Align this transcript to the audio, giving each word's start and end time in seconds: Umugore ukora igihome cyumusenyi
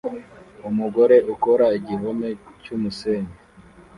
Umugore 0.69 1.15
ukora 1.33 1.65
igihome 1.79 2.29
cyumusenyi 2.63 3.33